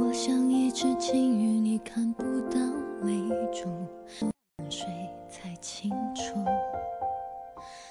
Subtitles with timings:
[0.00, 2.60] 我像一只金鱼，你看不到
[3.02, 3.12] 泪
[3.52, 3.64] 珠，
[4.16, 4.30] 沉
[4.70, 4.86] 睡
[5.28, 6.22] 才清楚。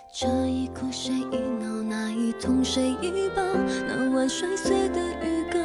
[0.10, 3.44] 这一哭谁一闹，那一痛谁一抱？
[3.86, 5.62] 那晚摔碎的鱼缸，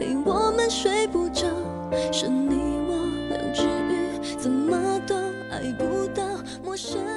[0.00, 1.46] 陪我们睡不着。
[2.12, 2.56] 是你
[2.88, 5.14] 我两只鱼，怎么都
[5.48, 6.24] 爱不到
[6.64, 7.15] 陌生。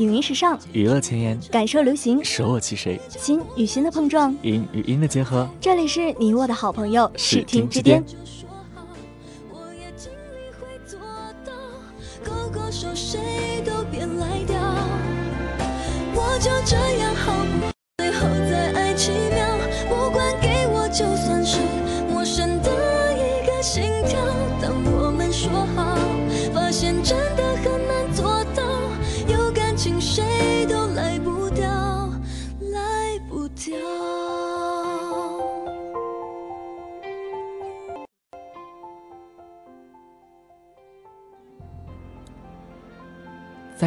[0.00, 2.98] 影音时尚，娱乐前沿，感受流行，舍我其谁？
[3.06, 5.46] 心与心的碰撞，音与音的结合。
[5.60, 8.02] 这里是你我的好朋友，视听之巅。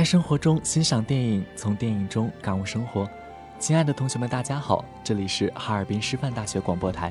[0.03, 3.09] 在生活中欣赏电影，从电影中感悟生活。
[3.57, 7.09] 亲爱的同学们，大家好，这里是哈尔滨师范大学广播台，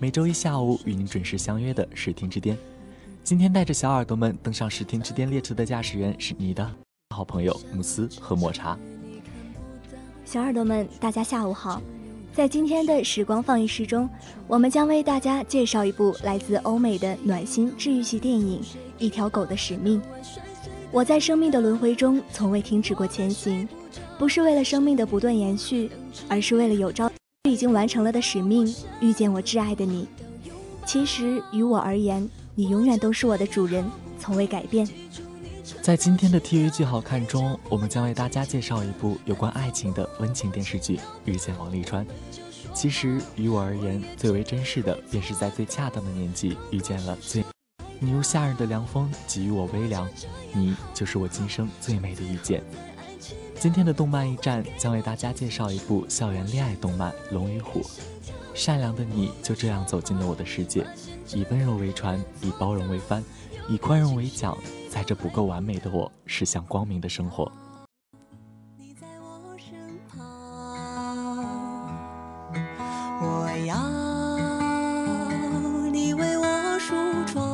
[0.00, 2.58] 每周一下午与您准时相约的视听之巅。
[3.22, 6.68] 今天带着小耳朵们登上视听之巅列车的驾驶员是你的
[7.10, 8.76] 好朋友慕斯和抹茶。
[10.24, 11.80] 小耳朵们，大家下午好。
[12.32, 14.10] 在今天的时光放映室中，
[14.48, 18.60] 我们将为大家介绍一部来自欧美的暖心治愈系电影
[18.98, 20.02] 《一条狗的使命》。
[20.94, 23.68] 我在生命的轮回中从未停止过前行，
[24.16, 25.90] 不是为了生命的不断延续，
[26.28, 27.10] 而是为了有朝
[27.50, 28.72] 已经完成了的使命——
[29.02, 30.06] 遇见我挚爱的你。
[30.86, 33.84] 其实于我而言，你永远都是我的主人，
[34.20, 34.88] 从未改变。
[35.82, 42.06] 在今天的 TV 剧好看中，我们将为大家介绍一部有关爱情的温情电视剧《遇见王沥川》。
[42.72, 47.43] 其实于我而言，最为珍视的便是在最恰当的年纪遇见了最。
[48.04, 50.06] 你如夏日的凉风，给予我微凉。
[50.52, 52.62] 你就是我今生最美的遇见。
[53.58, 57.80] 今天的动漫驿站将为大家介绍一部校园恋爱动漫《龙与虎》。
[58.52, 60.86] 善良的你就这样走进了我的世界，
[61.32, 63.24] 以温柔为船，以包容为帆，
[63.68, 64.54] 以宽容为桨，
[64.90, 67.50] 在这不够完美的我，驶向光明的生活。
[68.76, 69.74] 你在我身
[70.10, 70.20] 旁，
[73.22, 73.74] 我要
[75.90, 76.94] 你为我梳
[77.32, 77.53] 妆。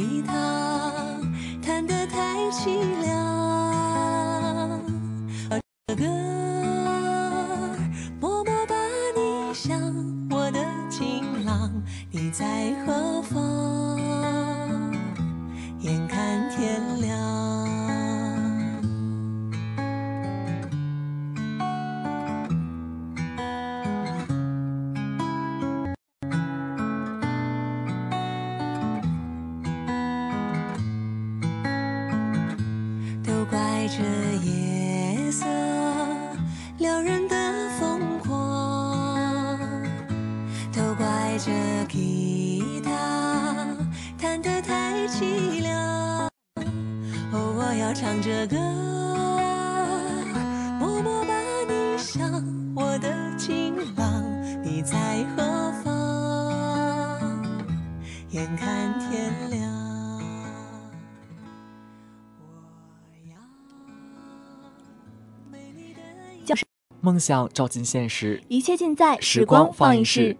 [67.11, 70.37] 梦想照进现实，一切尽在时光放映室。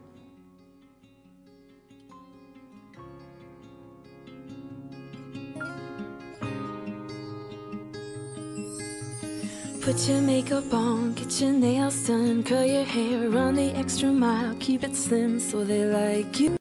[9.82, 14.56] Put your makeup on, get your nails done, curl your hair, run the extra mile,
[14.58, 16.56] keep it slim so they like you.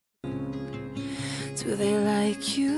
[1.55, 2.70] Do they like you?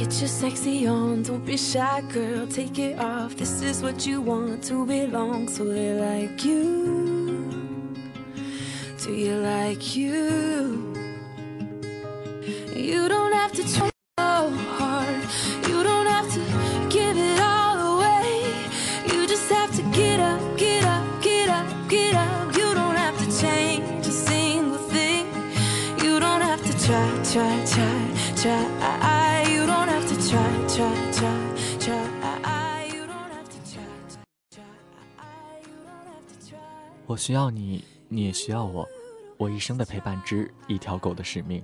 [0.00, 2.46] Get your sexy on, don't be shy, girl.
[2.46, 3.36] Take it off.
[3.36, 7.92] This is what you want to belong, so they like you.
[9.04, 10.94] Do you like you?
[12.74, 13.89] You don't have to try
[37.10, 38.88] 我需要你，你也需要我，
[39.36, 41.60] 我一生的陪伴之一条狗的使命。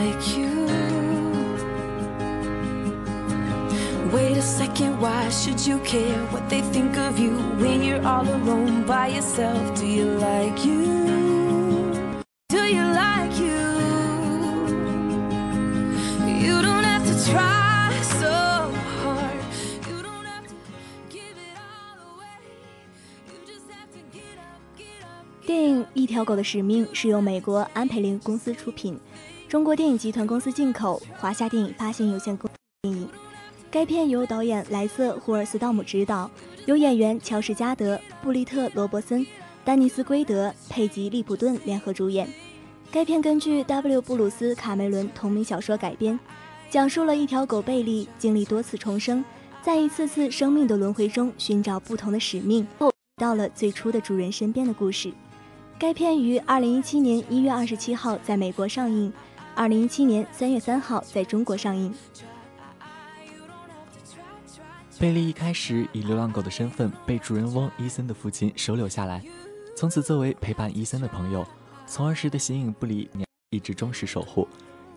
[0.00, 0.49] Wait a
[4.50, 9.06] second, why should you care what they think of you when you're all alone by
[9.08, 9.78] yourself?
[9.78, 10.84] Do you like you?
[12.48, 13.56] Do you like you?
[16.26, 19.38] You don't have to try so hard.
[19.88, 20.54] You don't have to
[21.08, 22.42] give it all away.
[23.30, 25.46] You just have to get up, get up.
[25.46, 28.98] 电影《一条狗的使命》是由美国安培林公司出品，
[29.48, 33.08] 中国电影集团公司进口，华夏电影发行有限公司电影。
[33.70, 36.28] 该片由导演莱瑟·胡尔斯道姆执导，
[36.66, 39.24] 由演员乔什·加德、布利特·罗伯森、
[39.64, 42.28] 丹尼斯·圭德、佩吉·利普顿联合主演。
[42.90, 44.02] 该片根据 W.
[44.02, 46.18] 布鲁斯·卡梅伦同名小说改编，
[46.68, 49.24] 讲述了一条狗贝利经历多次重生，
[49.62, 55.12] 在一次次生命的轮回中寻找不同的使命，后到了最初的主人身边的故事。
[55.78, 59.12] 该片于2017年1月27号在美国上映
[59.54, 61.94] ，2017年3月3号在中国上映。
[65.00, 69.24] 贝利一开始以流浪狗的身份被主人翁伊森的父亲收留下来，
[69.74, 71.42] 从此作为陪伴伊森的朋友，
[71.86, 73.08] 从儿时的形影不离，
[73.48, 74.46] 一直忠实守护。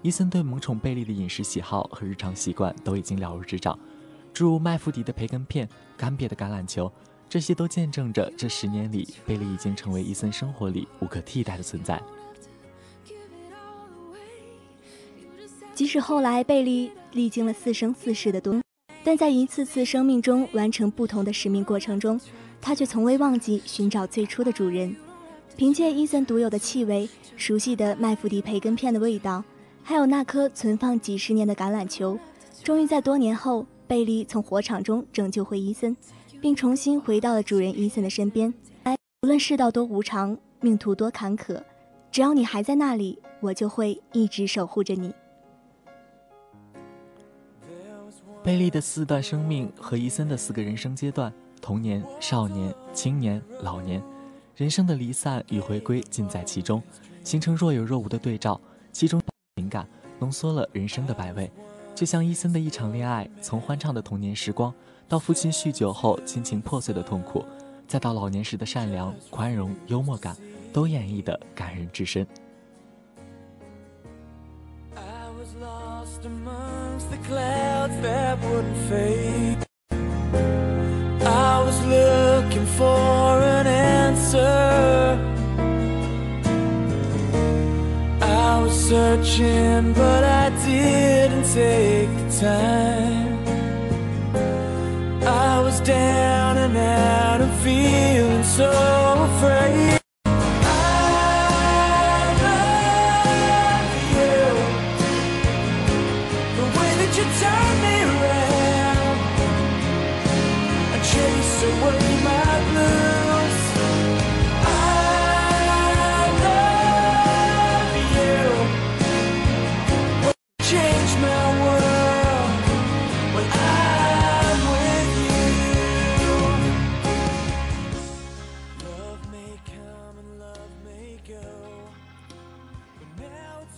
[0.02, 3.80] 伊森对萌宠贝利的饮食喜好和日常习惯都已经了如指掌，
[4.34, 6.92] 诸如麦富迪的培根片、干瘪的橄榄球，
[7.30, 12.04] 这些都见证着这十年里贝利已经成为伊森生活里无可替代的存在。
[15.74, 18.62] 即使后来贝利历经了四生四世的多。
[19.04, 22.20] 但在一次次生命中完成不同的使命过程中，
[22.62, 24.96] 他却从未忘记寻找最初的主人。
[25.58, 29.44] 凭借伊森独有的气味、熟悉的麦弗迪培根片的味道，
[29.84, 32.18] 还有那颗存放几十年的橄榄球，
[32.64, 35.96] 终于在多年后，贝利从火场中拯救回伊森，
[36.42, 38.54] 并重新回到了主人伊森的身边。
[39.24, 41.62] 无论世道多无常，命途多坎坷，
[42.12, 45.14] 只要你还在那里，我就会一直守护着你。
[48.44, 54.04] 贝利的四段生命和伊森的四个人生阶段：童年、少年、青年、老年，
[54.58, 56.84] 人生的离散与回归尽在其中，
[57.24, 58.60] 形成若有若无的对照。
[58.92, 59.22] 其中
[59.56, 59.88] 情感
[60.20, 61.50] 浓缩了人生的百味，
[61.96, 64.74] 就像伊森的一场恋爱，从欢畅的童年时光，
[65.08, 67.46] 到父亲酗酒后亲情破碎的痛苦，
[67.88, 70.36] 再到老年时的善良、宽容、幽默感，
[70.74, 72.28] 都演绎得感人至深。
[77.24, 79.66] Clouds that wouldn't fade.
[79.92, 85.20] I was looking for an answer.
[88.22, 93.34] I was searching, but I didn't take the time.
[95.26, 98.70] I was down and out and feeling so
[99.30, 99.83] afraid.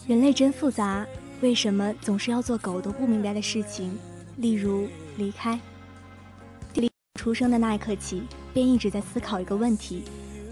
[0.07, 1.03] 人类真复杂，
[1.41, 3.97] 为什么总是要做狗都不明白的事情？
[4.37, 5.59] 例如离开。
[7.15, 8.21] 出生的那一刻起，
[8.53, 10.03] 便一直在思考一个问题：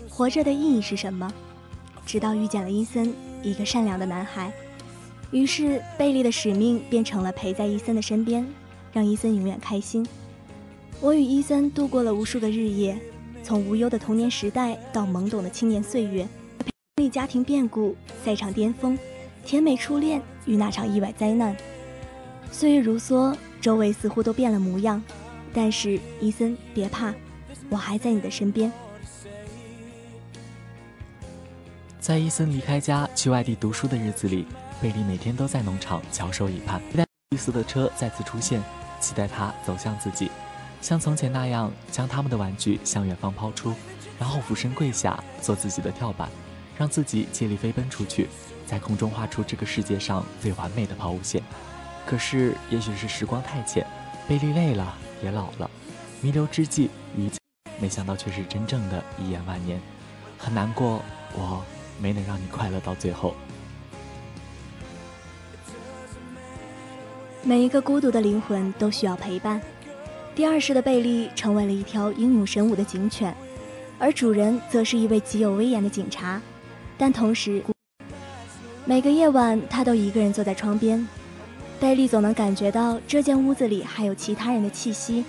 [0.10, 1.32] 活着的意义是什么？
[2.04, 4.52] 直到遇见了伊森，一个善良的男孩。
[5.30, 8.44] 于是贝利的使命变成了陪在伊森的身边，
[8.92, 10.04] 让伊森永远开心。
[11.00, 13.00] 我与伊森度过了无数个日夜，
[13.44, 16.28] 从无忧的童年时代到懵懂的青年岁月，
[16.96, 17.96] 经历家庭变故、
[18.26, 18.98] 赛场巅峰。
[19.46, 21.56] 甜美初恋与那场意外灾难，
[22.52, 25.02] 岁月如梭，周围似乎都变了模样。
[25.54, 27.14] 但是伊森，别怕，
[27.70, 28.72] 我还在你的身边。
[32.00, 34.48] 在伊森离开家去外地读书的日子里，
[34.82, 38.62] 贝利每天都在农场翘首以盼，期待绿色的车再次出现，
[39.00, 40.32] 期待他走向自己，
[40.82, 43.74] 像从前那样将他们的玩具向远方抛出，
[44.20, 46.30] 然后俯身跪下，做自己的跳板，
[46.78, 48.28] 让自己借力飞奔出去。
[48.66, 51.42] 在空中画出这个世界上最完美的抛物线，
[52.06, 53.86] 可是也许是时光太浅，
[54.28, 55.70] 贝利累了，也老了，
[56.22, 57.30] 弥留之际，余
[57.80, 59.80] 没想到却是真正的一眼万年，
[60.38, 61.02] 很难过，
[61.34, 61.64] 我
[62.00, 63.36] 没能让你快乐到最后。
[67.44, 69.62] 每一个孤独的灵魂都需要陪伴。
[70.34, 73.36] 第二世的贝利成为了一条英勇神武的警犬，
[74.00, 76.42] 而主人则是一位极有威严的警察，
[76.98, 77.64] 但同时。
[78.86, 81.08] 每个夜晚，他都一个人坐在窗边。
[81.80, 85.24] 贝利总能感觉到这间屋子里还有其他人的气息，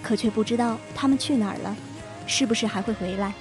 [0.00, 1.76] 可却不知道他们去哪儿了，
[2.24, 3.34] 是不是还会回来。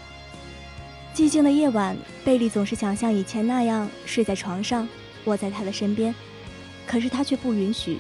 [1.13, 1.95] 寂静的夜晚，
[2.25, 4.89] 贝利总是想像以前那样睡在床上，
[5.25, 6.15] 窝在他的身边，
[6.88, 7.99] 可是他却不允许。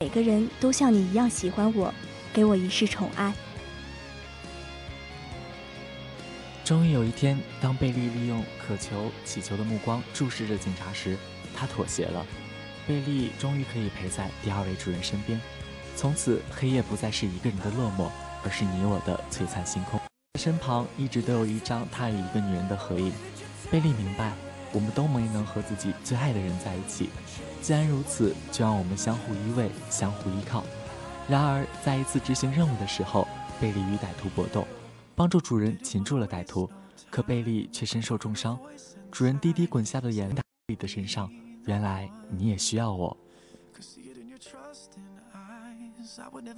[0.00, 1.94] 每个人都像你一样喜欢我，
[2.32, 3.32] 给我一世宠爱。
[6.70, 11.16] 终于有一天，当贝利利用渴求、乞求的目光注视着警察时，
[11.52, 12.24] 他妥协了。
[12.86, 15.40] 贝利终于可以陪在第二位主人身边。
[15.96, 18.08] 从此，黑夜不再是一个人的落寞，
[18.44, 19.98] 而是你我的璀璨星空。
[20.38, 23.12] 身旁一直都有一张他与一个女人的合影。
[23.68, 24.30] 贝利明白，
[24.70, 27.10] 我们都没能和自己最爱的人在一起。
[27.60, 30.62] 既然如此，就让我们相互依偎，相互依靠。
[31.26, 33.26] 然而，在一次执行任务的时候，
[33.60, 34.64] 贝利与歹徒搏斗。
[35.20, 36.66] 帮助主人擒住了歹徒，
[37.10, 38.58] 可贝利却身受重伤。
[39.12, 41.30] 主人滴滴滚下的眼泪，贝利的身上。
[41.66, 43.14] 原来你也需要我。
[46.16, 46.56] 若我能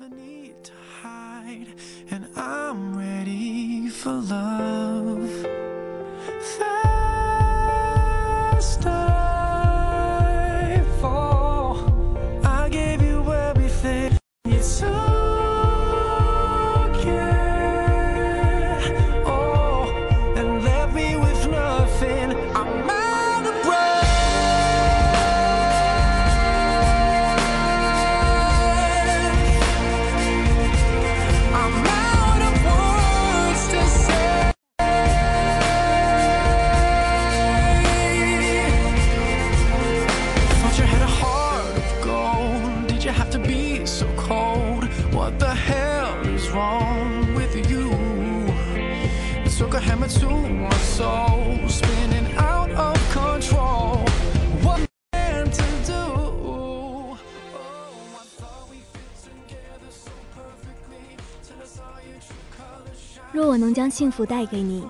[63.82, 64.84] 将幸福带给你，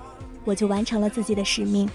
[0.44, 1.88] 我就完成了自己的使命。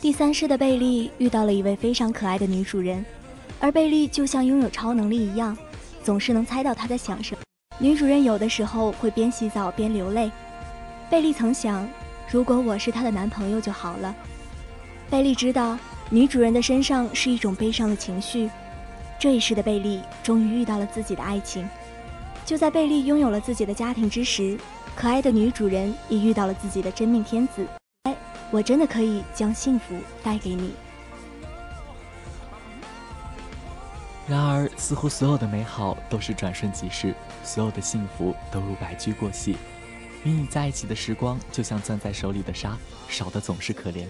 [0.00, 3.04] 第三世的贝利遇到了一位非常可爱的女主人，
[3.58, 5.58] 而贝利就像拥有超能力一样，
[6.04, 7.40] 总是能猜到她在想什么。
[7.80, 10.30] 女主人有的时候会边洗澡边流泪。
[11.10, 11.88] 贝利曾想，
[12.30, 14.14] 如果我是她的男朋友就好了。
[15.10, 15.76] 贝利知道，
[16.08, 18.48] 女主人的身上是一种悲伤的情绪。
[19.18, 21.68] 这一世的贝利终于遇到了自己的爱情。
[22.44, 24.56] 就在贝利拥有了自己的家庭之时。
[24.96, 27.66] 可爱的女主人也遇到了自己的真命天子，
[28.04, 28.16] 哎，
[28.50, 30.72] 我真的可以将幸福带给你。
[34.26, 39.58] 然而，似乎所有的美好都是转瞬即逝，所有的幸福都如白驹过隙。
[40.24, 42.74] 与你在一起的时光，就像攥在手里的沙，
[43.06, 44.06] 少的总是可怜。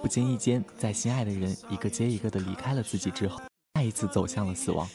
[0.00, 3.38] 不经意间，在心爱的人一个接一个的离开了自己之后，
[3.74, 4.88] 再一次走向了死亡。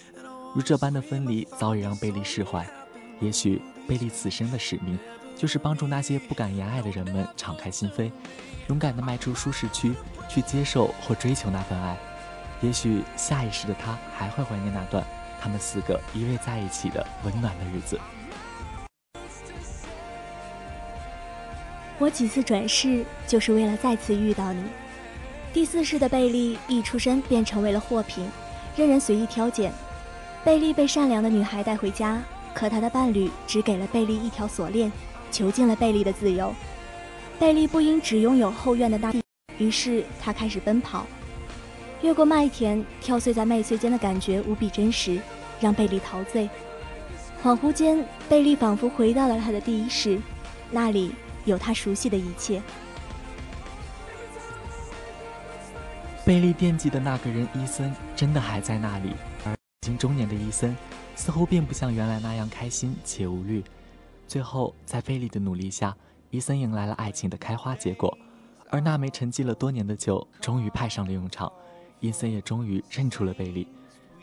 [0.55, 2.67] 如这般的分离，早已让贝利释怀。
[3.21, 3.61] 也许。
[3.87, 4.99] 贝利此生的使命，
[5.37, 8.11] 就是帮助那些不敢言爱的人们敞开心扉，
[8.69, 9.93] 勇敢地迈出舒适区，
[10.27, 11.95] 去接受或追求那份爱。
[12.61, 15.05] 也许下一世的他还会怀念那段
[15.39, 17.99] 他们四个依偎在一起的温暖的日子。
[21.99, 24.63] 我几次转世，就是为了再次遇到你。
[25.53, 28.27] 第四世的贝利一出生便成为了货品，
[28.75, 29.71] 任人随意挑拣。
[30.43, 32.21] 贝利被善良的女孩带回家，
[32.53, 34.91] 可他的伴侣只给了贝利一条锁链，
[35.31, 36.53] 囚禁了贝利的自由。
[37.39, 39.21] 贝利不应只拥有后院的大地，
[39.57, 41.05] 于是他开始奔跑，
[42.01, 45.19] 越过麦田，跳碎在麦穗间的感觉无比真实，
[45.59, 46.49] 让贝利陶醉。
[47.43, 50.19] 恍惚间，贝利仿佛回到了他的第一世，
[50.71, 51.11] 那里。
[51.45, 52.61] 有他熟悉的一切。
[56.25, 59.13] 贝利惦记的那个人伊森真的还在那里，
[59.45, 60.75] 而已经中年的伊森
[61.15, 63.63] 似乎并不像原来那样开心且无虑。
[64.27, 65.95] 最后，在贝利的努力下，
[66.29, 68.15] 伊森迎来了爱情的开花结果，
[68.69, 71.49] 而那枚沉寂了多年的酒终于派上了用场，
[72.01, 73.65] 伊森也终于认出了贝利。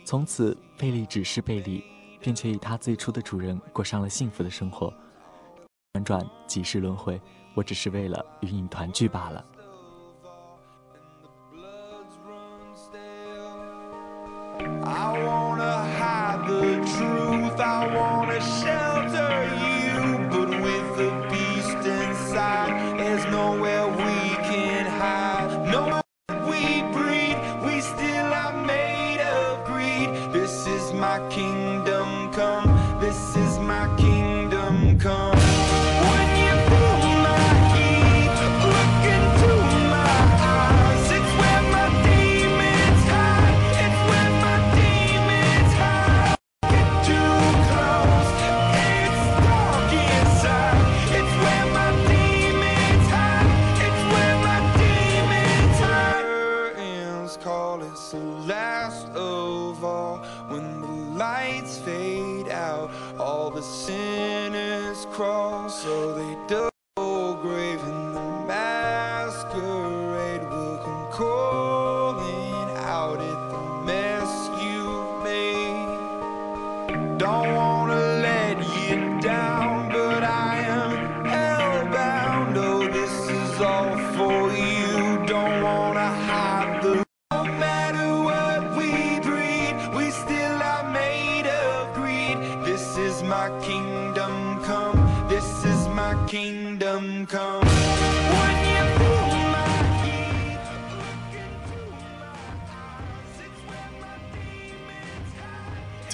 [0.05, 1.83] 从此，贝利只是贝利，
[2.21, 4.93] 并且与他最初的主人过上了幸福的生活。
[5.93, 7.19] 转转几世轮回，
[7.55, 9.43] 我只是为了与你团聚罢了。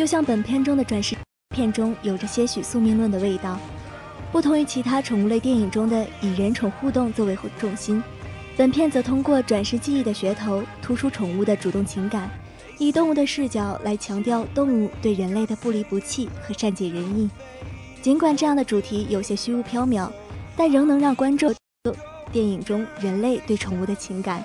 [0.02, 1.16] 就像本片中的转世
[1.56, 3.60] 片中有着些许宿命论的味道，
[4.32, 8.02] 不同于其他宠物类电影中的以人宠互动作为重心，
[8.58, 12.28] 本片则通过转世记忆的噱头，突出宠物的主动情感，
[12.80, 17.30] 以动物的视角来强调动物对人类的不离不弃和善解人意。
[18.02, 20.10] 尽管这样的主题有些虚无缥缈，
[20.58, 21.54] 但仍能让观众
[22.32, 24.44] 电影中人类对宠物的情感，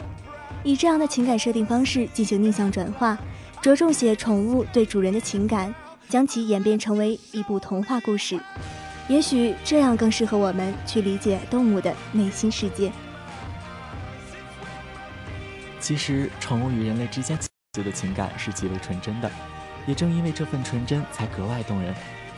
[0.62, 3.16] 以这样的情感设定方式进行逆向转化。
[3.66, 5.74] 着重写宠物对主人的情感，
[6.08, 8.38] 将其演变成为一部童话故事。
[9.08, 12.92] 也许这样更适合我们去理解动物的内心世界。
[15.80, 17.36] 其实，宠物与人类之间
[17.72, 19.28] 的情感是极为纯真的，
[19.84, 21.92] 也正因为这份纯真，才格外动人。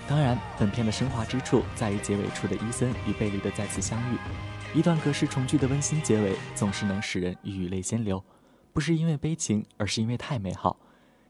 [0.09, 4.17] 当然，本片的升华之处在于结尾处的伊森与贝利的再次相遇。
[4.75, 8.25] 一段隔世重聚的温馨结尾，总是能使人欲语泪先流，
[8.73, 10.75] 不是因为悲情，而是因为太美好。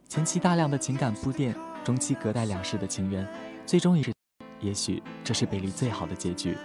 [0.08, 3.28] 前期大量的情感铺垫，中期隔代两世的情缘，
[3.66, 4.12] 最终也是，
[4.60, 6.56] 也许这是贝利最好的结局。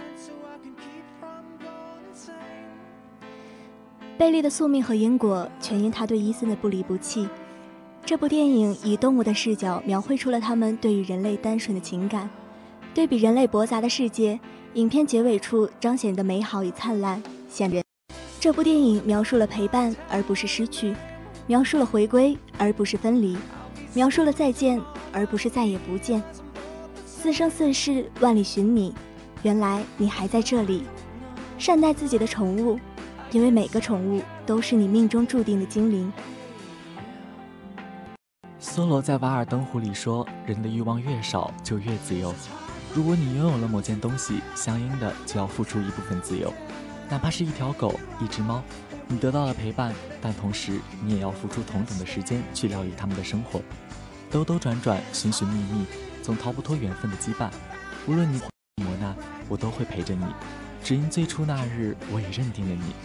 [4.17, 7.27] 贝利的宿命和因果，全因他对伊森的不离不弃。
[8.05, 12.29] 这部电影以动物的视角描绘出了他们对于人类单纯的情感。
[12.93, 14.39] 对比人类驳杂的世界，
[14.75, 17.83] 影片结尾处彰显的美好与灿烂，显然。
[18.39, 20.95] 这部电影描述了陪伴，而不是失去。
[21.45, 23.35] 描述了回归，而不是分离；
[23.93, 26.23] 描述了再见，而不是再也不见。
[27.05, 28.93] 四生四世，万里寻你，
[29.43, 30.83] 原来你还在这里。
[31.57, 32.79] 善待自己的宠物，
[33.31, 36.11] 因为每个宠物都是你命中注定的精灵。
[38.59, 42.33] 梭罗在《瓦尔登湖》里说：“人的欲望越少，就越自由。
[42.93, 46.51] 如果你拥有了某件东西，相应的就要付出一部分自由，
[47.09, 48.61] 哪怕是一条狗，一只猫。”
[49.13, 53.61] 你得到了陪伴，但同时你也要付出同等的时间去疗愈他们的生活。
[54.31, 55.85] 兜兜转转，寻寻觅觅，
[56.23, 57.51] 总逃不脱缘分的羁绊。
[58.07, 58.41] 无论你。
[58.83, 59.15] 磨难，
[59.47, 60.25] 我都会陪着你。
[60.83, 62.95] 只因最初那日，我已认定了你。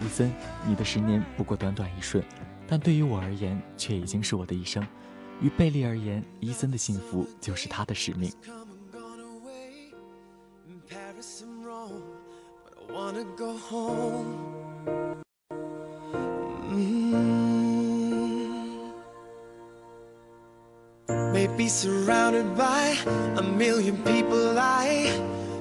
[0.00, 0.32] 伊森，
[0.66, 2.24] 你的十年不过短短一瞬，
[2.66, 4.82] 但对于我而言，却已经是我的一生。
[5.42, 8.32] 于贝利而言，伊森的幸福就是他的使命。
[16.72, 17.12] Mm-hmm.
[21.32, 22.96] Maybe surrounded by
[23.36, 25.12] a million people, I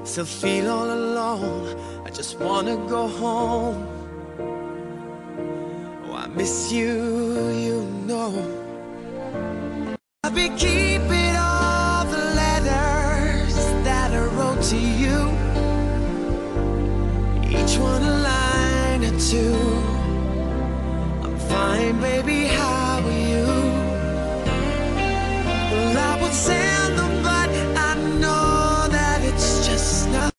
[0.06, 1.76] still feel all alone.
[2.06, 3.88] I just wanna go home.
[6.06, 8.32] Oh, I miss you, you know.
[10.24, 15.20] I'll be keeping all the letters that I wrote to you.
[17.58, 19.71] Each one a line or two.
[21.52, 22.48] Fine, baby.
[22.48, 23.46] How are you?
[25.72, 27.50] Well, I would send them, but
[27.90, 30.32] I know that it's just not.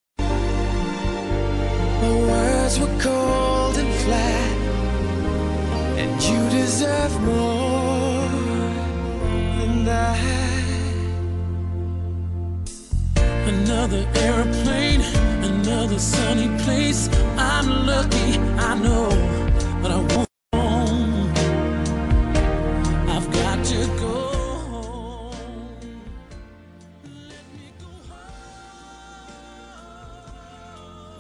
[2.03, 4.57] My words were cold and flat,
[6.03, 8.29] and you deserve more
[9.59, 10.19] than that.
[13.55, 15.03] Another airplane,
[15.43, 17.09] another sunny place.
[17.37, 18.12] I'm lucky,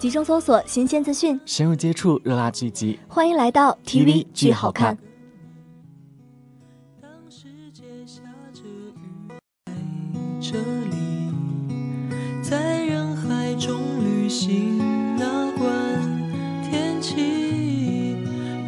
[0.02, 4.98] 集中搜索新鲜资讯，深入接触热辣剧集，欢迎来到 TV 剧好看。
[7.00, 8.20] 当世界下
[8.52, 9.30] 着雨，
[9.64, 9.72] 在
[10.40, 10.58] 这
[10.90, 10.96] 里，
[12.42, 14.76] 在人海中旅行，
[15.16, 15.24] 哪
[15.56, 15.70] 管
[16.68, 18.16] 天气？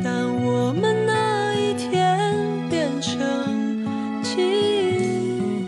[0.04, 2.30] 但我们那一天
[2.70, 5.66] 变成记忆，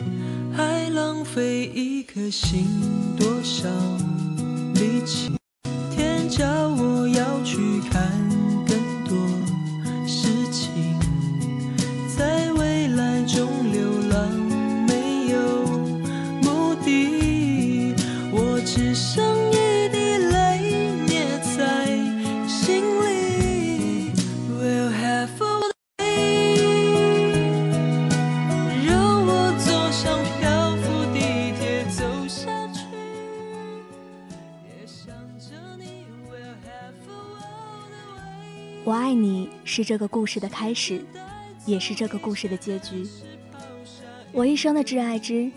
[0.56, 2.68] 还浪费一颗心，
[3.18, 3.68] 多少
[4.74, 5.35] 力气？
[38.86, 41.04] 我爱你是这个故事的开始，
[41.66, 43.04] 也是这个故事的结局。
[44.30, 45.50] 我一生的挚爱之，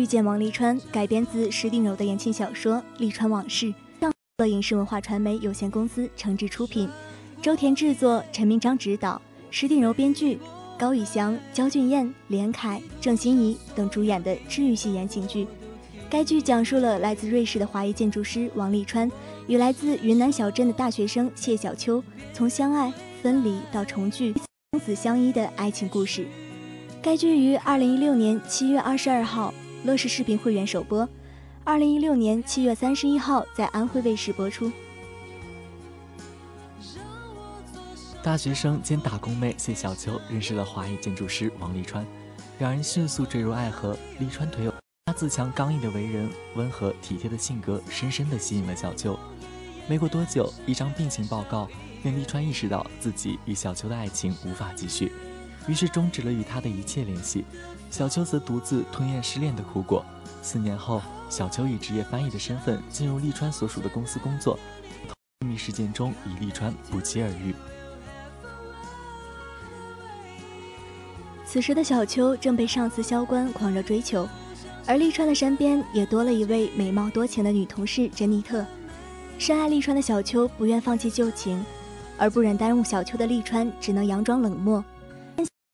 [0.00, 3.66] 遇见王沥川》改编自石定柔的言情小说《沥川往事》，
[4.00, 6.88] 上乐影视文化传媒有限公司诚挚出品，
[7.42, 10.38] 周田制作，陈明章执导，石定柔编剧，
[10.78, 15.46] 高以翔、焦俊艳、连凯、郑欣宜等主演的治愈系言情剧。
[16.08, 19.10] 该剧讲述了来自瑞士的华裔建筑师王沥川
[19.48, 24.32] 与来自云南小镇的大学生谢小秋从相爱、分离到重聚、
[24.72, 26.26] 生死相依的爱情故事。
[27.02, 31.08] 该剧于二零一六年七月二十二号乐视视频会员首播，
[31.64, 34.70] 二零一六年七月三十一号在安徽卫视播出。
[38.22, 42.04] 大学生兼打工妹谢小秋认识了华裔建筑师王沥川，
[42.58, 43.96] 两人迅速坠入爱河。
[44.20, 44.74] 沥川腿有
[45.06, 49.18] 他自强刚毅的为人，温和体贴的性格，深深地吸引了小秋。
[49.88, 51.66] 没过多久，一张病情报告
[52.02, 55.10] 令沥川意识到自己与小秋的爱情无法继续，
[55.66, 57.46] 于是终止了与他的一切联系。
[57.90, 60.04] 小秋则独自吞咽失恋的苦果。
[60.42, 64.58] 四年后，小秋以职业翻译的身份进入利川所属的公司工作，
[65.40, 67.54] 秘密事件中与利川不期而遇。
[71.44, 74.26] 此时的小秋正被上司萧关狂热追求，
[74.86, 78.64] 而利川的身边也多了一位美貌多情的女同事珍妮特。
[79.36, 81.62] 深爱利川的小秋不愿放弃旧情，
[82.16, 84.82] 而不忍耽误小秋的利川只能佯装冷漠。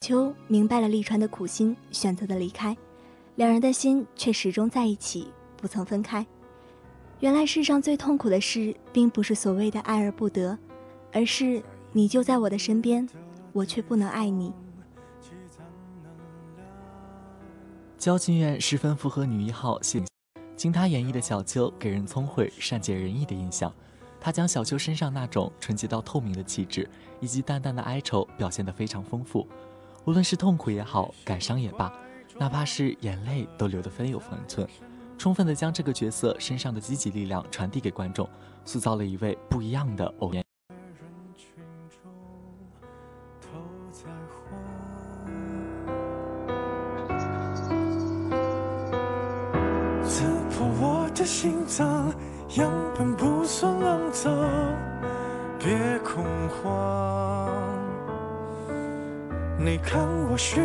[0.07, 2.77] 秋明白了利川的苦心，选择的离开，
[3.35, 6.25] 两人的心却始终在一起，不曾分开。
[7.19, 10.57] 原来世上最痛苦的事，并不是所谓的爱而不得，
[11.13, 13.09] 而是你就在我的身边，
[13.53, 14.53] 我却不能爱你。
[17.99, 23.75] 焦俊艳十分符合女一号形象，经她演绎的小秋给人聪慧、善解人意的印象。
[24.21, 29.45] 她将小秋身上那种纯洁到透明的气质，以及淡淡的哀愁表现得非常丰富。
[30.07, 31.93] 无论是痛苦也好，感伤也罢，
[32.39, 34.67] 哪怕是眼泪都流得分有分寸。
[35.19, 38.29] 充分的将这个角色身上的积极力量传递给观众，
[38.65, 40.45] 塑造了一位不一样的欧阳。
[50.05, 52.15] 刺破我的心脏，
[52.59, 54.33] 样本不算肮脏，
[55.59, 57.46] 别恐慌。
[59.67, 60.01] 你看
[60.31, 60.61] 我虚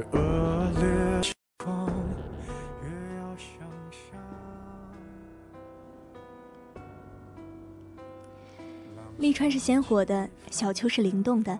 [0.00, 1.86] 越恶劣情况，
[2.82, 3.60] 越要想
[3.90, 4.18] 象。
[9.18, 11.58] 利川是鲜活的，小秋是灵动的，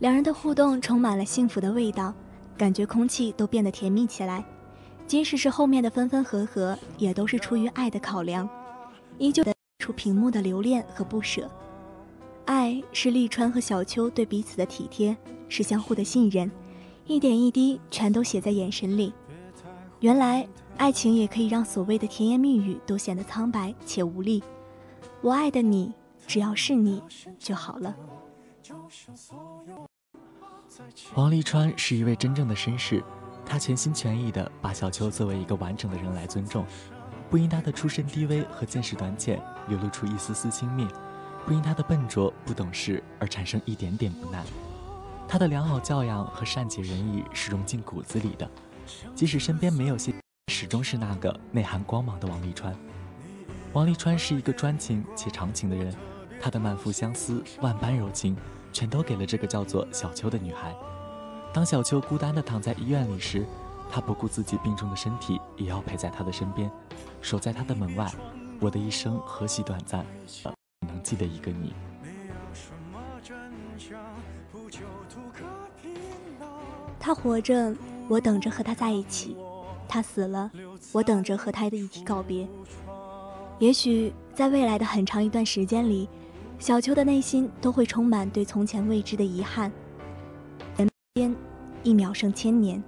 [0.00, 2.12] 两人的互动充满了幸福的味道，
[2.58, 4.44] 感觉空气都变得甜蜜起来。
[5.06, 8.48] 即使是后面的分分合合，也都是出于爱的考量，
[9.18, 9.44] 依旧
[9.78, 11.48] 出屏幕的留恋和不舍。
[12.46, 15.16] 爱是利川和小秋对彼此的体贴，
[15.48, 16.50] 是相互的信任，
[17.06, 19.12] 一点一滴全都写在眼神里。
[20.00, 24.42] 原来爱情也可以让所谓的甜言蜜语都显得苍白且无力。
[25.22, 25.92] 我爱的你。
[26.26, 27.00] 只要是你
[27.38, 27.94] 就好了。
[31.14, 33.00] 王沥川是一位真正的绅士，
[33.44, 36.66] 他全心全意地把小秋作为一个完整的人来尊重，
[37.30, 40.88] 不因他的出身低微和见识短浅流露出一丝丝轻蔑，
[41.44, 44.44] 不因他的笨拙不懂事而产生一点点不耐。
[45.28, 48.48] 他的良好教养和善解人意是融进骨子里的，
[49.14, 50.14] 即使身边没有些，
[50.52, 52.74] 始终是那个内涵光芒的王沥川。
[53.72, 55.94] 王沥川是一个专情且长情的人。
[56.38, 58.36] 他的满腹相思、万般柔情，
[58.70, 60.76] 全都给了这个叫做小秋的女孩。
[61.52, 63.44] 当小秋孤单地躺在医院里时，
[63.90, 66.70] 他不顾自己病重的身体，也要陪在她的身边，
[67.22, 68.12] 守在她的门外。
[68.60, 70.04] 我的一生何其短暂，
[70.86, 71.72] 能记得一个你。
[77.06, 77.72] 他活着，
[78.08, 79.36] 我等着和他在一起；
[79.86, 80.50] 他死了，
[80.90, 82.48] 我等着和他的遗体告别。
[83.60, 86.08] 也许在未来的很长一段时间里。
[86.58, 89.70] 小秋的内心都会充满对从前未知的遗憾。
[90.76, 91.32] 人间
[91.84, 92.82] 一秒胜千年，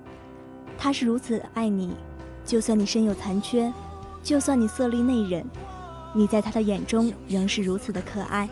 [0.77, 1.95] 他是如此爱你，
[2.45, 3.73] 就算你身有残缺，
[4.21, 5.45] 就算你色厉内荏，
[6.13, 8.49] 你在他的眼中仍是如此的可爱。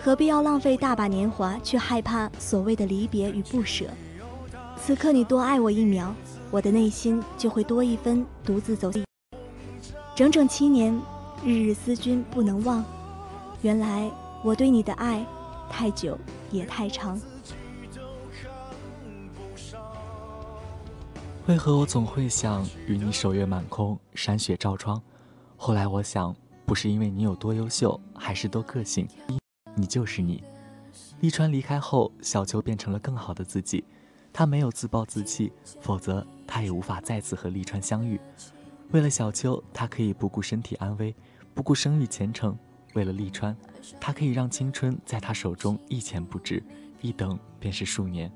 [0.00, 3.84] 何必要浪费大把年华，去害怕所谓的离别与不舍？
[4.82, 6.14] 此刻你多爱我一秒，
[6.50, 8.90] 我的内心就会多一分独自走。
[10.14, 10.98] 整整七年，
[11.44, 12.84] 日日思君不能忘。
[13.62, 14.10] 原来。
[14.44, 15.26] 我对你的爱，
[15.68, 16.16] 太久
[16.52, 17.20] 也太长。
[21.48, 25.02] 为何我总会想与你守月满空，山雪照窗？
[25.56, 26.32] 后来我想，
[26.64, 29.08] 不是因为你有多优秀，还是多个性，
[29.74, 30.40] 你就是你。
[31.20, 33.82] 沥川离开后，小秋变成了更好的自己。
[34.38, 38.20] 他没有自暴自弃，否则他也无法再次和利川相遇。
[38.92, 41.12] 为了小秋，他可以不顾身体安危，
[41.54, 42.56] 不顾声誉前程。
[42.94, 43.56] 为了利川，
[44.00, 46.62] 他可以让青春在他手中一钱不值，
[47.00, 48.30] 一等便是数年。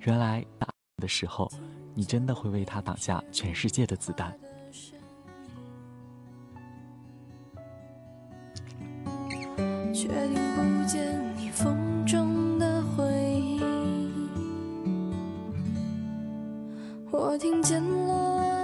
[0.00, 1.52] 原来打的时候，
[1.92, 4.34] 你真的会为他挡下全世界的子弹。
[17.18, 18.62] 我听见了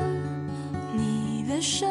[0.94, 1.88] 你的声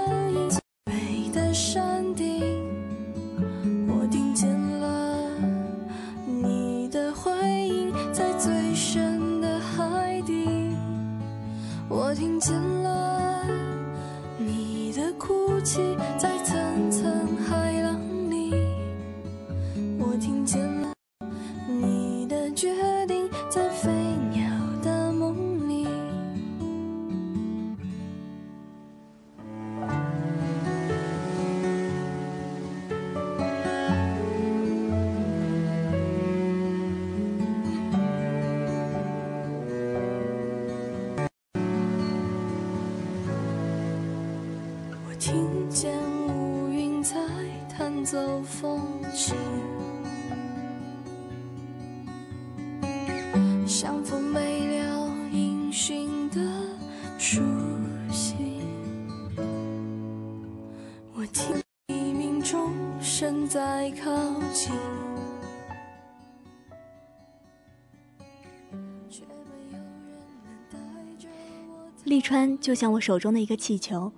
[72.22, 74.12] 我走利川就像我手中的一个气球，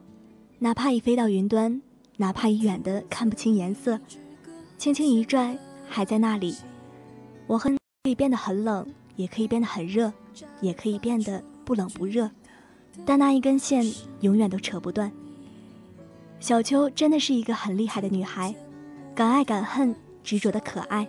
[0.59, 1.81] 哪怕已飞到云端，
[2.17, 3.97] 哪怕已远的看不清颜色，
[4.77, 6.57] 轻轻一拽，还在那里。
[7.47, 8.85] 我和你可以变得很冷，
[9.15, 10.11] 也可以变得很热，
[10.59, 12.29] 也可以变得不冷不热，
[13.05, 13.89] 但那一根线
[14.19, 15.09] 永远都扯不断。
[16.41, 18.53] 小秋真的是一个很厉害的女孩，
[19.15, 21.07] 敢爱敢恨，执着的可爱，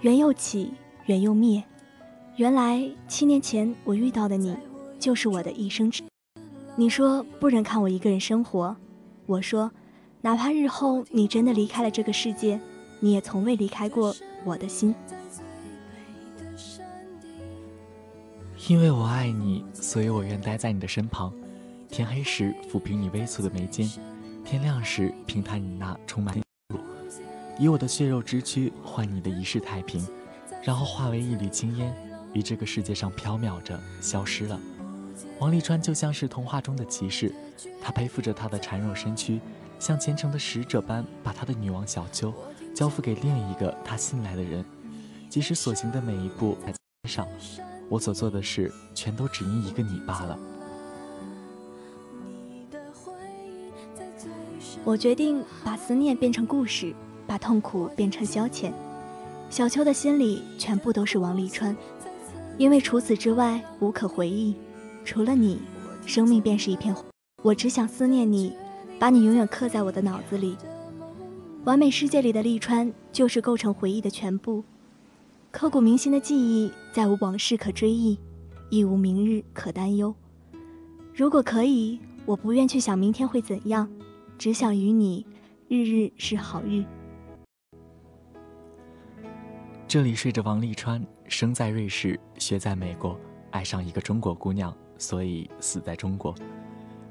[0.00, 0.72] 缘又起，
[1.04, 1.62] 缘又灭。
[2.36, 4.56] 原来七年前我遇到的你，
[5.00, 6.04] 就是我的一生之。
[6.76, 8.76] 你说不忍看我一个人生活，
[9.26, 9.72] 我说，
[10.20, 12.60] 哪怕日后你真的离开了这个世界，
[13.00, 14.94] 你也从未离开过我的心。
[18.68, 21.32] 因为我爱你，所以我愿待在你的身旁。
[21.88, 23.90] 天黑时抚平你微蹙的眉间，
[24.44, 26.38] 天亮时平摊你那充满，
[27.58, 30.06] 以我的血肉之躯换你的一世太平，
[30.62, 31.92] 然后化为一缕青烟，
[32.32, 34.60] 于这个世界上飘渺着，消失了。
[35.38, 37.32] 王沥川就像是童话中的骑士，
[37.80, 39.40] 他背负着他的孱弱身躯，
[39.78, 42.32] 像虔诚的使者般把他的女王小秋
[42.74, 44.64] 交付给另一个他信赖的人。
[45.28, 46.74] 即使所行的每一步在
[47.08, 47.26] 上，
[47.88, 50.38] 我所做的事全都只因一个你罢了。
[54.82, 56.94] 我决定把思念变成故事，
[57.26, 58.72] 把痛苦变成消遣。
[59.50, 61.76] 小秋的心里全部都是王沥川，
[62.56, 64.56] 因为除此之外无可回忆。
[65.04, 65.60] 除了你，
[66.06, 66.94] 生命便是一片。
[67.42, 68.52] 我只想思念你，
[68.98, 70.56] 把你永远刻在我的脑子里。
[71.64, 74.62] 完美世界里的沥川，就是构成回忆的全部。
[75.50, 78.18] 刻骨铭心的记忆，再无往事可追忆，
[78.70, 80.14] 亦无明日可担忧。
[81.14, 83.90] 如果可以，我不愿去想明天会怎样。
[84.38, 85.26] 只想与你，
[85.68, 86.84] 日日是好日。
[89.86, 93.18] 这里睡着王沥川，生在瑞士，学在美国，
[93.50, 96.32] 爱上一个中国姑娘，所以死在中国。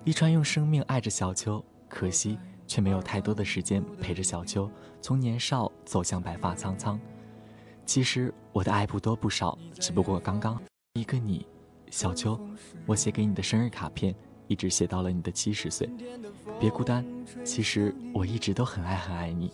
[0.06, 4.72] 沥川用生命爱着小秋，可惜却没有太多的时间陪着小秋，
[5.02, 6.98] 从年少走向白发苍苍。
[7.86, 10.62] 其实我的爱不多不少，只不过刚刚
[10.94, 11.46] 一个你，
[11.90, 12.40] 小秋，
[12.86, 14.16] 我写给你的生日卡片。
[14.48, 15.88] 一直写到了你的七十岁，
[16.60, 17.06] 别孤单。
[17.46, 19.52] 其实我一直都很爱很爱你。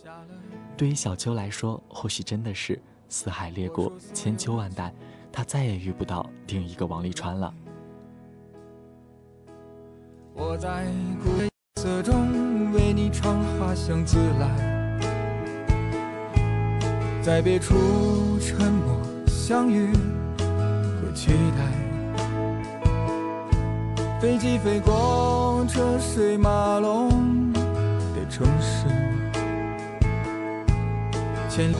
[0.74, 4.94] 对于小秋来说，或许真的是四海列国千秋万代，
[5.30, 7.52] 他再也遇不到另一个王沥川了。
[10.38, 10.84] 我在
[11.24, 11.48] 枯夜
[11.80, 14.46] 色中为你唱花香自来，
[17.22, 21.64] 在别处沉默相遇和期待。
[24.20, 28.86] 飞机飞过车水马龙的城市，
[31.48, 31.76] 千里。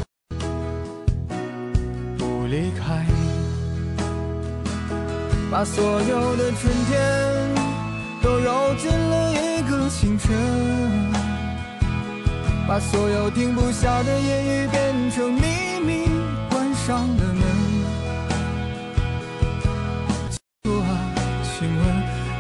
[2.17, 3.05] 不离开，
[5.51, 7.46] 把所有的春天
[8.37, 10.37] 都揉进了一个清晨，
[12.69, 16.11] 把所有停不下的言语变成秘密，
[16.51, 17.43] 关上的门。
[20.65, 20.85] 说啊，
[21.45, 21.83] 请问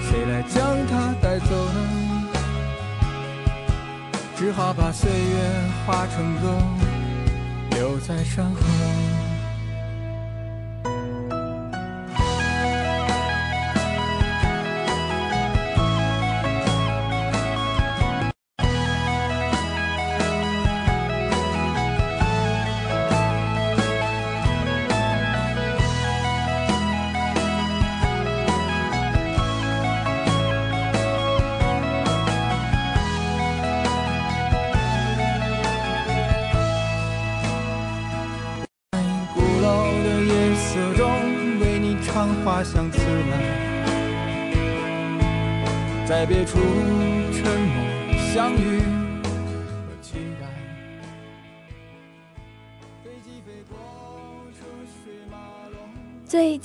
[0.02, 1.78] 谁来将它带走呢？
[4.36, 5.50] 只好把岁月
[5.86, 6.58] 化成歌，
[7.70, 9.25] 留在山河。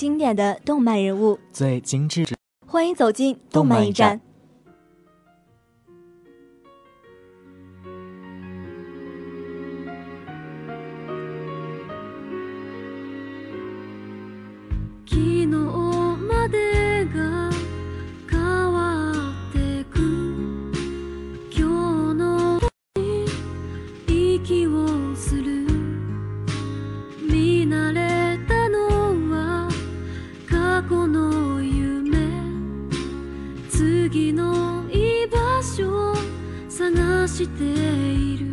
[0.01, 1.37] 经典的动漫人物。
[1.53, 2.25] 最精致
[2.65, 4.19] 欢迎走进动漫一站
[37.31, 38.51] している。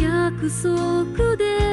[0.00, 1.69] 約束で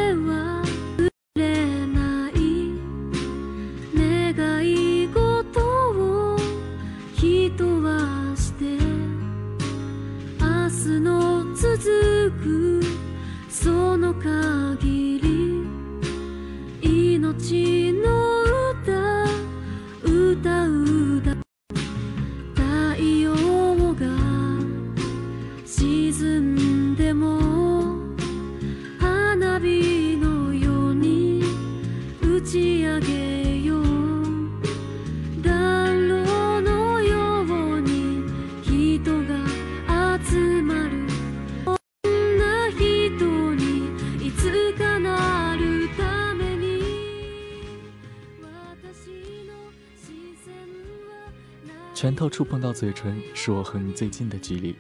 [52.30, 54.76] 触碰到嘴唇，是我和你最近的距离。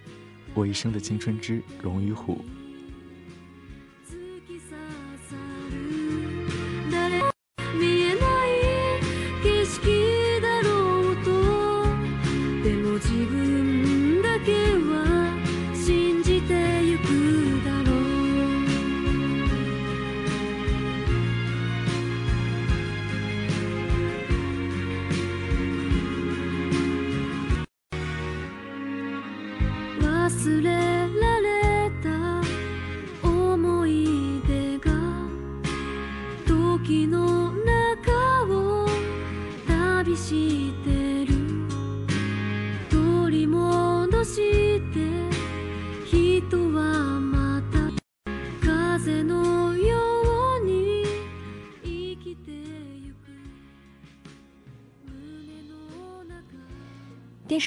[0.53, 2.43] 我一生的青春之龙与虎。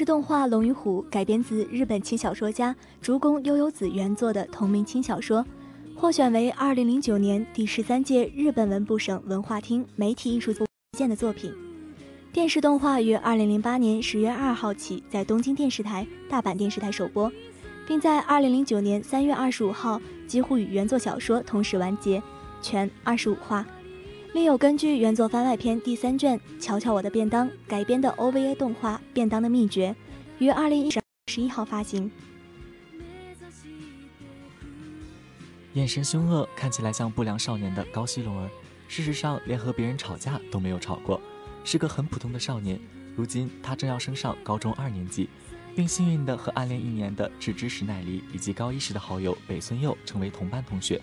[0.00, 5.44] 视动画《龙与虎》改编自日本轻小说家竹宫悠悠子原作的同名轻小说，
[5.94, 10.64] 获选为2009年第十三届日本文部省文化厅媒体艺术部
[10.96, 11.52] 荐的作品。
[12.32, 17.30] 电视动画于2008年10月2号起在东京电视台、大阪电视台首播，
[17.86, 22.22] 并在2009年3月25号几乎与原作小说同时完结，
[22.62, 23.66] 全25话。
[24.32, 29.94] 另有根据原作番外篇第三卷《瞧瞧我的便当》改编的 OVA 动画《便当的秘诀》，
[30.44, 32.08] 于二零一十十一号发行。
[35.72, 38.48] 眼神凶恶，看起来像不良少年的高希龙儿，
[38.86, 41.20] 事实上连和别人吵架都没有吵过，
[41.64, 42.80] 是个很普通的少年。
[43.16, 45.28] 如今他正要升上高中二年级，
[45.74, 51.02] 并幸运的和暗恋一年的智之石乃梨以及高一时的好友北村佑成为同班同学。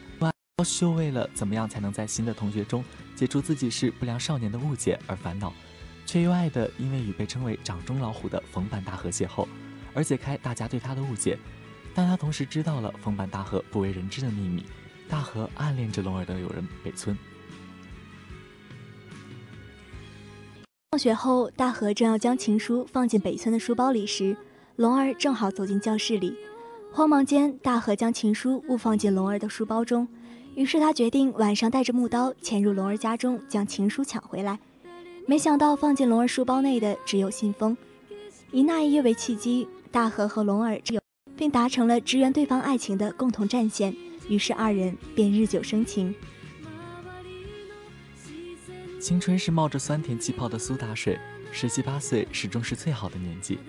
[0.59, 2.83] 高秀为了怎么样才能在新的同学中
[3.15, 5.53] 解除自己是不良少年的误解而烦恼，
[6.03, 9.47] 却意外的因为与被称为掌中老虎的冯坂大河邂逅，
[9.93, 11.37] 而解开大家对他的误解。
[11.93, 14.65] 但他同时知道了冯坂大河不为人知的秘密，
[15.07, 17.15] 大河暗恋着龙儿的友人北村。
[20.89, 24.35] 放学后，大河正要将情书放进北村的书包里时，
[24.75, 26.35] 龙儿正好走进教室里。
[26.91, 30.07] 慌忙间，大河将情书误放进龙儿的书包中，
[30.57, 34.57] 于是他决定晚上带着木刀潜入龙儿家中，将情书抢回来。
[35.27, 37.77] 没想到放进龙儿书包内的只有信封。
[38.51, 40.99] 以那一夜为契机，大河和龙儿有，
[41.35, 43.95] 并达成了支援对方爱情的共同战线，
[44.27, 46.15] 于是二人便日久生情。
[48.99, 51.19] 青春是冒着酸甜气泡的苏打水，
[51.51, 53.59] 十七八岁始终是最好的年纪。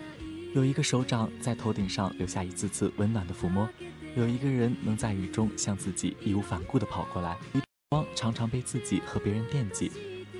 [0.55, 3.68] 有一个手掌在头顶上留下一次次温暖的抚摸，
[4.19, 7.37] 有一个人能在雨中向自己义无反顾地跑过来。
[7.91, 9.93] 光常常被自己和别人惦记，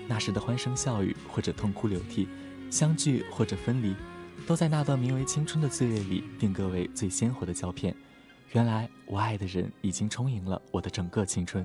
[0.09, 2.27] 那时的欢声笑语或者痛哭流涕，
[2.73, 3.95] 相聚或者分离，
[4.49, 7.95] 都在那段名为青春的岁月里定格为最鲜活的胶片。
[8.51, 11.65] 原来我爱的人已经充盈了我的整个青春。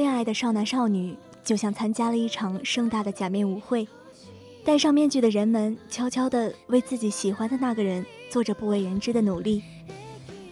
[0.00, 3.86] 恋爱的少男少女，就像参加了一场盛大的假面舞会。
[4.64, 9.62] 戴上面具的人们，悄悄地为自己喜欢的那个人做着不为人知的努力。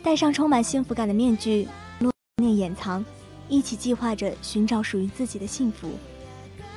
[0.02, 1.66] 戴上充满幸福感的面具，
[1.98, 3.02] 诺念掩藏，
[3.48, 5.92] 一起计划着寻找属于自己的幸福。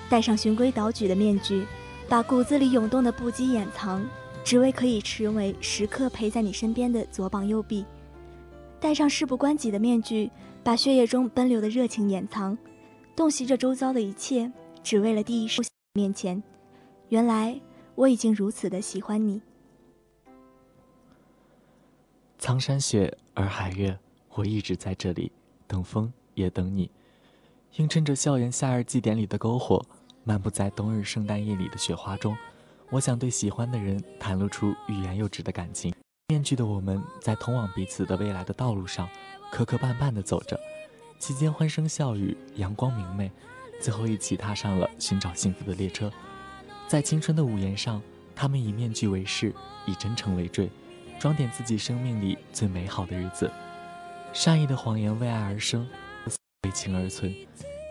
[0.10, 1.66] 戴上循规蹈矩的面具，
[2.08, 4.02] 把骨子里涌动的不羁掩藏，
[4.46, 7.84] 只为可以成为时刻陪在你身边的左膀右臂。
[8.80, 10.32] 戴上事不关己的面具，
[10.64, 12.58] 把血液中奔流的热情掩藏，
[13.16, 14.52] 洞悉着周遭的一切，
[14.84, 15.62] 只为了第一时
[15.94, 16.42] 面前。
[17.10, 17.60] 原来
[17.96, 19.42] 我已经如此的喜欢你。
[22.38, 23.98] 苍山雪，洱海月，
[24.36, 25.32] 我一直在这里，
[25.68, 26.90] 等风也等你。
[27.78, 29.84] 映衬着校园夏日祭典里的篝火，
[30.24, 32.36] 漫步在冬日圣诞夜里的雪花中，
[32.90, 35.94] 我想对喜欢的人袒露出欲言又止的感情。
[36.28, 39.08] 面具的我们在通往彼此的未来的道路上，
[39.52, 40.58] 磕磕绊绊地走着，
[41.20, 43.30] 期间欢声笑语，阳光明媚，
[43.82, 46.10] 最后一起踏上了寻找幸福的列车。
[46.88, 48.02] 在青春的午宴上，
[48.34, 49.54] 他们以面具为饰，
[49.86, 50.70] 以真诚为坠，
[51.20, 53.52] 装点自己生命里最美好的日子。
[54.32, 55.86] 善意的谎言为爱而生，
[56.64, 57.36] 为情而存。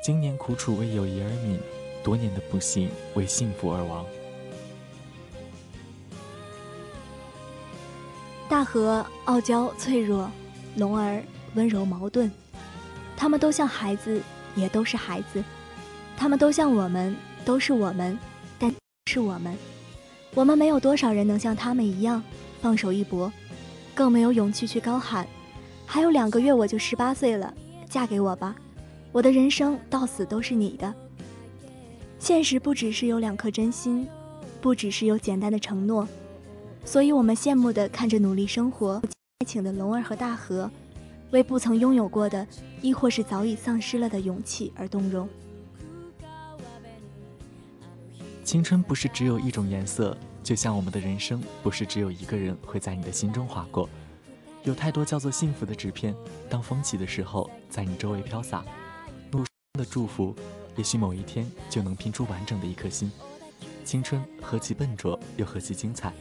[0.02, 1.58] 今年苦楚为友谊而泯，
[2.02, 4.06] 多年的不幸为幸福而亡。
[8.48, 10.30] 大河傲娇脆弱，
[10.76, 11.22] 龙儿
[11.54, 12.30] 温柔矛盾，
[13.16, 14.20] 他们都像孩子，
[14.54, 15.42] 也都是孩子；
[16.16, 18.18] 他们都像我们，都是我们。
[18.58, 18.72] 但
[19.06, 19.56] 是我们，
[20.34, 22.22] 我们没有多少人能像他们一样
[22.60, 23.32] 放手一搏，
[23.94, 25.26] 更没有勇气去高喊
[25.86, 27.52] ：“还有两个月我就十八岁了，
[27.88, 28.54] 嫁给我吧，
[29.12, 30.94] 我的人生到死都是你的。”
[32.20, 34.06] 现实不只是有两颗真心，
[34.60, 36.06] 不只是有简单的承诺，
[36.84, 39.00] 所以我们羡慕的看着努力生活、
[39.38, 40.70] 爱情的龙儿和大河，
[41.30, 42.46] 为不曾拥有过的，
[42.82, 45.28] 亦或是早已丧失了的勇气而动容。
[48.44, 53.88] 青春不是只有一种颜色，就像我们的人生不是只有一个人会在你的心中划过。
[54.64, 56.14] 有太多叫做幸福的纸片，
[56.48, 58.64] 当风起的时候，在你周围飘洒。
[59.30, 59.44] 路
[59.78, 60.34] 的祝福，
[60.76, 63.10] 也许某一天就能拼出完整的一颗心。
[63.84, 66.12] 青春何其笨拙，又何其精彩！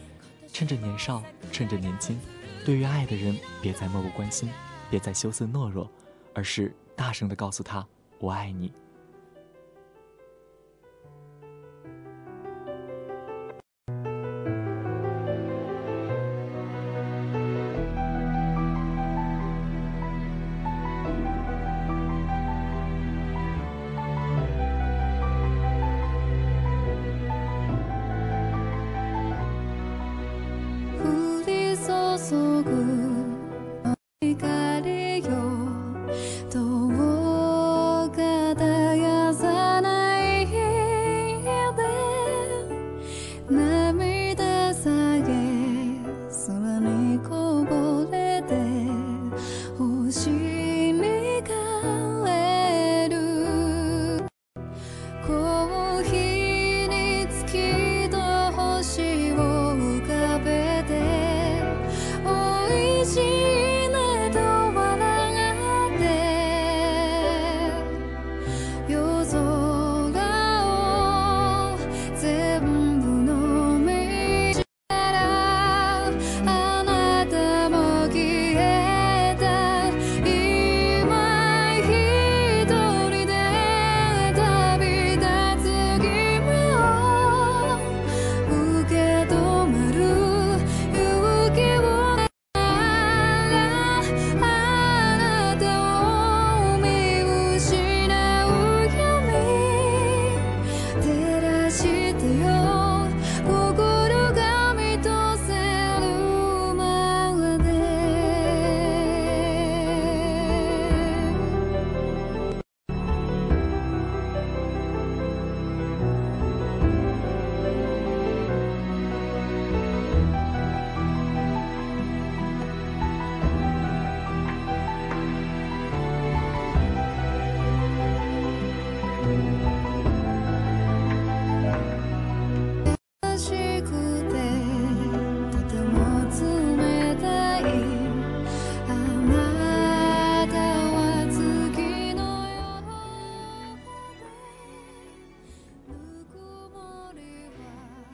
[0.54, 2.18] 趁着年少，趁着年轻，
[2.64, 4.50] 对于爱的人，别再漠不关心，
[4.90, 5.90] 别再羞涩懦弱，
[6.34, 7.86] 而是大声的告诉他
[8.20, 8.72] ：“我爱你。”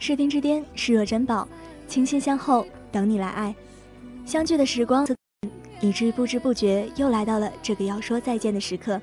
[0.06, 1.48] 士丁之巅，视若珍宝，
[1.88, 3.56] 倾心相候，等你来爱。
[4.24, 5.04] 相聚的时光，
[5.82, 9.02] 以致不知不觉又来到了这个要说再见的时刻。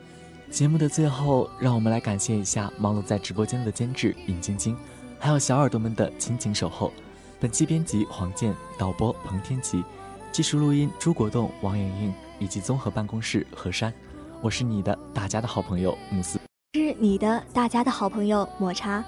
[0.49, 4.77] 节目的最后，让我们来感谢一下忙碌在直播间的监制尹晶晶，
[5.19, 6.93] 还有小耳朵们的亲情守候。
[7.41, 9.83] 本期编辑黄健，导播彭天琪，
[10.31, 13.93] 技术录音朱国栋、王莹莹，以及综合办公室何山。
[14.41, 16.39] 我是你的大家的好朋友慕斯，
[16.75, 19.05] 是你的大家的好朋友抹茶。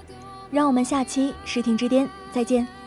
[0.55, 2.84] 让我们下期视听之巅再见。